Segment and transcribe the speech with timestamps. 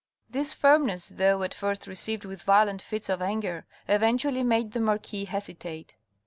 [0.27, 5.25] This firmness though at first received with violent fits of anger, eventually made the marquis
[5.25, 5.93] hesitate.